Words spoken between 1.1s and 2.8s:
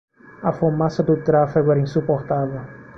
tráfego era insuportável.